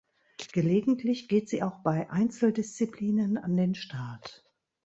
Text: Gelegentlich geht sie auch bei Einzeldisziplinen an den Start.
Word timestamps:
Gelegentlich 0.51 1.27
geht 1.27 1.47
sie 1.47 1.61
auch 1.61 1.83
bei 1.83 2.09
Einzeldisziplinen 2.09 3.37
an 3.37 3.55
den 3.55 3.75
Start. 3.75 4.43